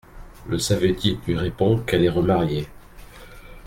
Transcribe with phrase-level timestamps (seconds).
[0.47, 2.67] Le savetier lui répond qu'elle est remariée.